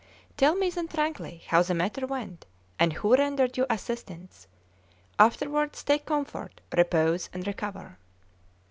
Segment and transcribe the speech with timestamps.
[0.35, 2.47] Tell me then frankly how the matter went,
[2.79, 4.47] and who rendered you assistance;
[5.19, 7.99] afterwards take comfort, repose, and recover."